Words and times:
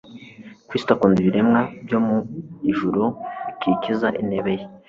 Kristo 0.67 0.89
akunda 0.93 1.17
ibiremwa 1.19 1.59
byo 1.85 1.99
mu 2.05 2.17
ijuru 2.71 3.03
bikikiza 3.45 4.07
intebe 4.21 4.51
ye, 4.57 4.65